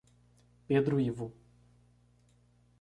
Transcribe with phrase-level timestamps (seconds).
[0.67, 1.29] Pedro Ivo